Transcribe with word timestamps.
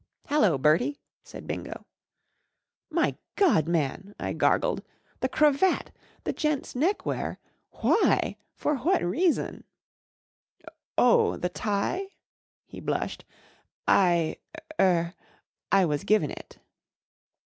"Hallo, 0.31 0.57
Bertie!" 0.57 0.99
said 1.23 1.45
Bingo." 1.45 1.85
My 2.99 3.17
God, 3.35 3.67
man!" 3.67 4.15
I 4.19 4.33
gargled," 4.33 4.81
The 5.21 5.29
cravat! 5.29 5.91
The 6.23 6.33
gent's 6.33 6.73
neckwear! 6.73 7.37
Why? 7.69 8.35
For 8.55 8.77
what 8.77 9.03
reason?" 9.03 9.63
"Oh. 10.97 11.37
the 11.37 11.49
tie?" 11.49 12.07
He 12.65 12.79
blushed. 12.79 13.25
"I—er— 13.87 15.13
I 15.71 15.85
was 15.85 16.03
given 16.03 16.31
it." 16.31 16.57